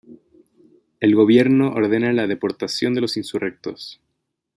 El 0.99 1.13
gobierno 1.13 1.73
ordena 1.73 2.11
la 2.11 2.25
deportación 2.25 2.95
de 2.95 3.01
los 3.01 3.17
insurrectos. 3.17 4.01